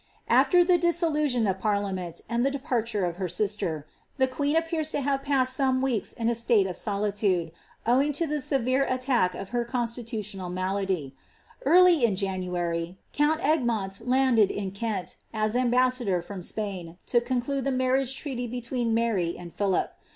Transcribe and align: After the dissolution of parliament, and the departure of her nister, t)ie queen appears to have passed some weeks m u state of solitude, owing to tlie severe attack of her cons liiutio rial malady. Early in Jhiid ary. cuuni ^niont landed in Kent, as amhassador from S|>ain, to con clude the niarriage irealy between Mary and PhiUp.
After 0.29 0.63
the 0.65 0.79
dissolution 0.79 1.45
of 1.45 1.59
parliament, 1.59 2.21
and 2.27 2.43
the 2.43 2.49
departure 2.49 3.05
of 3.05 3.17
her 3.17 3.27
nister, 3.27 3.83
t)ie 4.17 4.25
queen 4.25 4.55
appears 4.55 4.89
to 4.93 5.01
have 5.01 5.21
passed 5.21 5.53
some 5.53 5.79
weeks 5.79 6.15
m 6.17 6.27
u 6.27 6.33
state 6.33 6.65
of 6.65 6.75
solitude, 6.75 7.51
owing 7.85 8.11
to 8.13 8.25
tlie 8.25 8.41
severe 8.41 8.83
attack 8.89 9.35
of 9.35 9.49
her 9.49 9.63
cons 9.63 9.95
liiutio 9.95 10.39
rial 10.39 10.49
malady. 10.49 11.13
Early 11.65 12.03
in 12.03 12.15
Jhiid 12.15 12.57
ary. 12.57 12.97
cuuni 13.13 13.41
^niont 13.63 14.01
landed 14.07 14.49
in 14.49 14.71
Kent, 14.71 15.17
as 15.35 15.53
amhassador 15.55 16.23
from 16.23 16.39
S|>ain, 16.39 16.97
to 17.05 17.21
con 17.21 17.39
clude 17.39 17.65
the 17.65 17.69
niarriage 17.69 18.17
irealy 18.23 18.49
between 18.49 18.95
Mary 18.95 19.35
and 19.37 19.55
PhiUp. 19.55 19.89